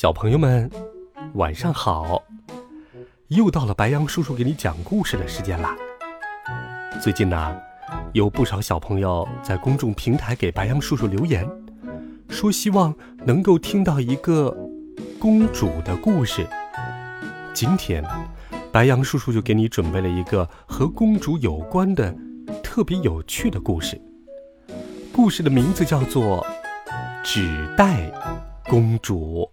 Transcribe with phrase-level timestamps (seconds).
[0.00, 0.70] 小朋友们，
[1.34, 2.22] 晚上好！
[3.26, 5.76] 又到了白羊叔叔给你讲故事的时间啦。
[7.02, 7.56] 最近呢，
[8.12, 11.44] 有不少小朋友在公众平台给白羊叔叔留言，
[12.28, 12.94] 说希望
[13.26, 14.56] 能够听到一个
[15.18, 16.46] 公主的故事。
[17.52, 18.04] 今天，
[18.70, 22.14] 白羊叔叔就给你准备了一个和公主有关的
[22.62, 24.00] 特别有趣的故事。
[25.12, 26.46] 故事的名字叫做
[27.24, 28.08] 《纸袋
[28.66, 29.50] 公主》。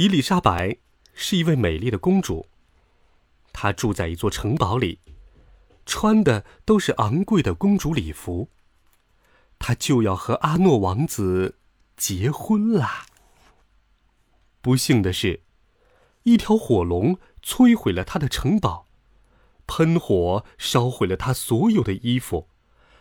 [0.00, 0.78] 伊丽莎白
[1.12, 2.46] 是一位美丽的公主，
[3.52, 4.98] 她住在一座城堡里，
[5.84, 8.48] 穿的都是昂贵的公主礼服。
[9.58, 11.58] 她就要和阿诺王子
[11.98, 13.04] 结婚啦。
[14.62, 15.42] 不幸的是，
[16.22, 18.86] 一条火龙摧毁了她的城堡，
[19.66, 22.48] 喷火烧毁了她所有的衣服，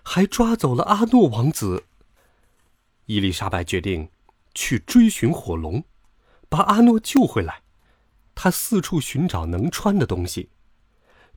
[0.04, 1.86] 还抓走了阿诺王子。
[3.06, 4.10] 伊丽莎白决定
[4.54, 5.86] 去追寻火龙。
[6.50, 7.62] 把阿诺救回来，
[8.34, 10.50] 他四处寻找能穿的东西，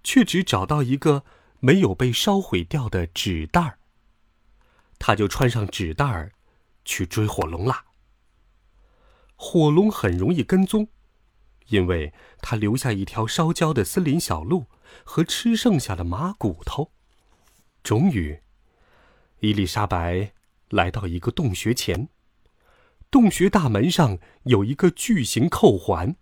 [0.02, 1.24] 却只找到一个
[1.60, 3.78] 没有被烧毁掉的纸袋儿。
[4.98, 6.32] 他就穿上纸袋儿，
[6.84, 7.84] 去追火龙啦。
[9.36, 10.88] 火龙很容易跟踪，
[11.68, 14.66] 因为他留下一条烧焦的森林小路
[15.04, 16.92] 和吃剩下的马骨头。
[17.82, 18.40] 终于，
[19.40, 20.32] 伊丽莎白
[20.70, 22.08] 来到一个洞穴前。
[23.12, 26.16] 洞穴大门上有一个巨型扣环，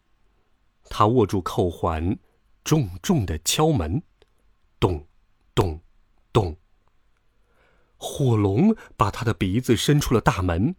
[0.88, 2.18] 他握住扣环，
[2.64, 4.02] 重重的敲门，
[4.80, 5.06] 咚，
[5.54, 5.80] 咚，
[6.32, 6.56] 咚。
[7.96, 10.74] 火龙把他的鼻子伸出了大门，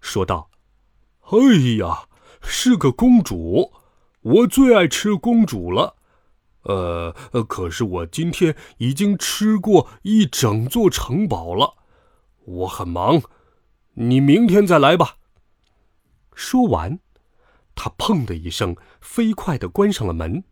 [0.00, 0.50] 说道
[1.30, 1.38] ：“哎
[1.78, 2.08] 呀，
[2.42, 3.72] 是个公主，
[4.22, 5.94] 我最爱吃公主了。
[6.62, 7.14] 呃，
[7.46, 11.76] 可是我今天已经吃过一整座城堡了，
[12.46, 13.22] 我很忙，
[13.94, 15.18] 你明天再来吧。”
[16.34, 16.98] 说完，
[17.74, 20.44] 他砰的一声，飞快地关上了门，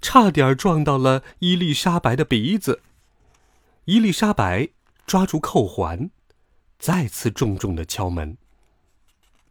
[0.00, 2.82] 差点撞到了伊丽莎白的鼻子。
[3.86, 4.68] 伊丽莎白
[5.06, 6.10] 抓住扣环，
[6.78, 8.36] 再次重重地敲门。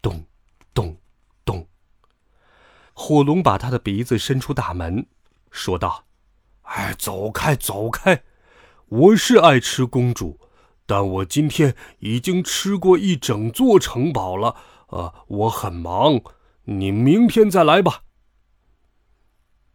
[0.02, 0.26] 咚，
[0.74, 0.98] 咚，
[1.46, 1.68] 咚。
[2.94, 5.06] 火龙把他的鼻子伸出大门，
[5.50, 6.06] 说道
[6.64, 8.24] ：“哎，走开，走开！
[8.88, 10.40] 我是爱吃公主，
[10.86, 14.56] 但我今天已经吃过一整座城堡了。”
[14.94, 16.22] 呃，我很忙，
[16.66, 18.04] 你明天再来吧。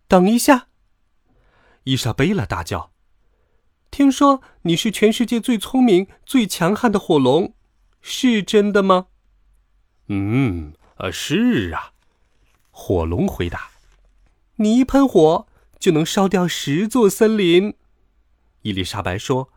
[0.06, 0.68] 等一下，
[1.82, 2.92] 伊莎贝拉大叫
[3.90, 7.52] ：“听说你是全世界最聪明、最强悍的火龙，
[8.00, 9.08] 是真的吗
[10.06, 11.92] ？”“嗯，呃，是啊。”
[12.70, 13.70] 火龙回答。
[14.56, 15.48] “你一喷火
[15.80, 17.74] 就能烧掉十座森林。”
[18.62, 19.50] 伊丽莎白说，“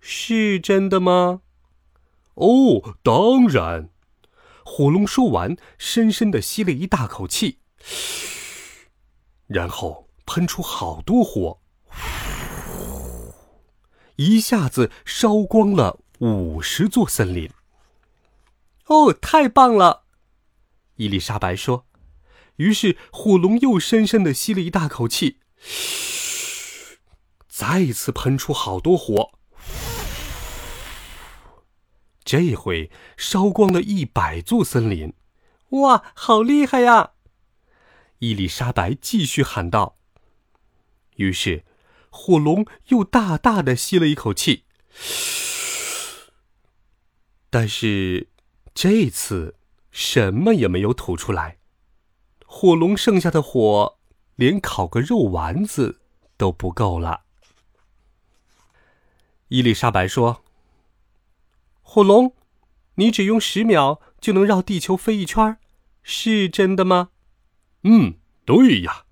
[0.00, 1.42] 是真的吗
[2.34, 3.90] ？”“哦，当然。”
[4.64, 7.58] 火龙说完，深深的吸了一大口气，
[9.46, 11.60] 然后喷出好多火，
[14.16, 17.50] 一下子烧光了五十座森林。
[18.86, 20.04] 哦，太棒了！
[20.96, 21.86] 伊丽莎白说。
[22.56, 25.38] 于是火龙又深深的吸了一大口气，
[27.48, 29.32] 再次喷出好多火。
[32.24, 35.12] 这回烧光了一百座森林，
[35.70, 37.12] 哇，好厉害呀！
[38.18, 39.96] 伊丽莎白继续喊道。
[41.16, 41.64] 于是，
[42.10, 44.64] 火龙又大大的吸了一口气，
[47.50, 48.28] 但是
[48.72, 49.56] 这次
[49.90, 51.58] 什么也没有吐出来。
[52.46, 53.98] 火龙剩下的火，
[54.36, 56.00] 连烤个肉丸子
[56.36, 57.22] 都不够了。
[59.48, 60.41] 伊丽莎白说。
[61.82, 62.34] 火龙，
[62.94, 65.58] 你只用十秒就能绕地球飞一圈，
[66.02, 67.10] 是真的吗？
[67.82, 68.14] 嗯，
[68.44, 69.04] 对呀。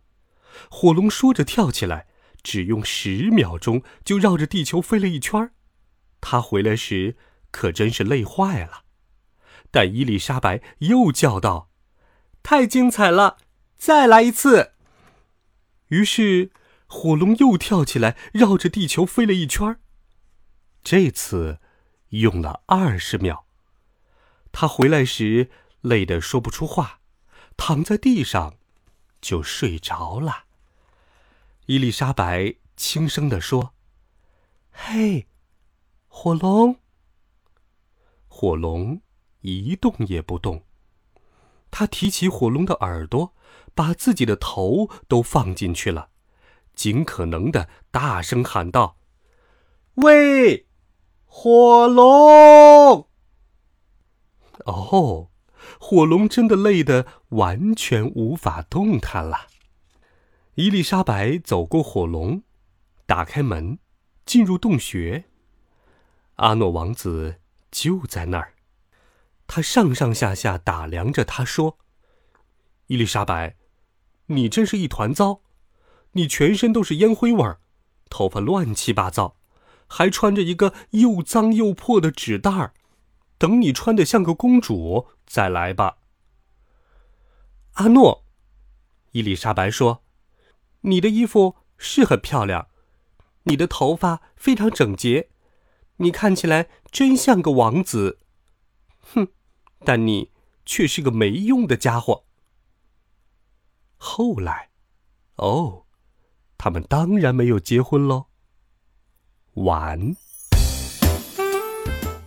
[0.70, 2.06] 火龙说着跳起来，
[2.43, 5.50] 只用十秒钟就绕着地球飞了一圈。
[6.20, 7.17] 他回来时
[7.50, 8.84] 可真是累坏了。
[9.70, 11.70] 但伊丽莎白又叫道
[12.43, 13.38] ：“太精彩了，
[13.76, 14.72] 再来一次！”
[15.88, 16.50] 于是，
[16.87, 19.81] 火龙又跳起来，绕着地球飞了一圈儿。
[20.82, 21.60] 这次
[22.11, 23.47] 用了二十秒。
[24.53, 27.01] 他回来时累得说不出话，
[27.57, 28.57] 躺在地上
[29.21, 30.45] 就睡着了。
[31.67, 33.75] 伊丽莎白轻声地说
[34.73, 35.29] ：“嘿，
[36.09, 36.77] 火龙。”
[38.27, 39.01] 火龙
[39.41, 40.65] 一动也不动。
[41.71, 43.35] 他提起火龙的耳朵，
[43.75, 46.11] 把自己的头都放进去了，
[46.75, 48.97] 尽可能的大声喊道
[49.95, 50.67] ：“喂，
[51.32, 53.06] 火龙！”
[54.67, 55.31] 哦，
[55.79, 59.47] 火龙真的累得完全无法动弹了。
[60.56, 62.43] 伊丽莎白走过火龙，
[63.06, 63.79] 打开门，
[64.27, 65.25] 进入洞穴。
[66.35, 67.37] 阿诺王子
[67.71, 68.55] 就在那儿。
[69.47, 71.79] 他上上下下打量着，他说
[72.88, 73.56] ：“伊丽莎白，
[74.27, 75.41] 你真是一团糟，
[76.12, 77.61] 你全身都是烟灰味儿，
[78.11, 79.37] 头发乱七八糟，
[79.91, 82.73] 还穿着一个又脏又破的纸袋儿。
[83.37, 85.99] 等你穿的像个公主再来吧。”
[87.75, 88.25] 阿诺，
[89.11, 90.03] 伊丽莎白说
[90.83, 92.69] ：“你的衣服是很漂亮，
[93.43, 95.29] 你的头发非常整洁，
[95.97, 98.19] 你看起来真像个王子。”
[99.13, 99.29] 哼。
[99.83, 100.31] 但你
[100.67, 102.25] 却是个没用的家伙。
[103.97, 104.69] 后来，
[105.37, 105.87] 哦，
[106.59, 108.27] 他们当然没有结婚喽。
[109.55, 109.99] 玩。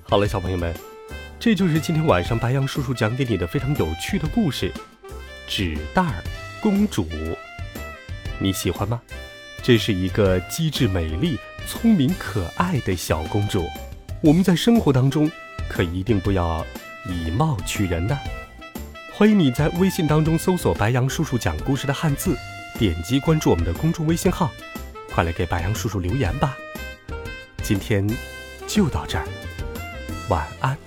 [0.03, 0.73] 好了，小朋友们，
[1.39, 4.71] 这就是今天晚上白羊叔叔讲给你的非常有趣的故事——
[5.47, 6.03] 纸袋
[6.61, 7.07] 公主。
[8.39, 9.01] 你喜欢吗？
[9.61, 13.65] 这是一个机智、美丽、聪明、可爱的小公主。
[14.21, 15.31] 我们在生活当中
[15.69, 16.65] 可一定不要。
[17.05, 18.17] 以貌取人呢？
[19.11, 22.33] 欢迎你在微信当中搜索“白羊叔叔讲故事”的汉字，
[22.79, 24.49] 点击关注我们的公众微信号，
[25.13, 26.57] 快来给白羊叔叔留言吧。
[27.63, 28.06] 今天
[28.68, 29.25] 就到这儿，
[30.27, 30.77] 晚安。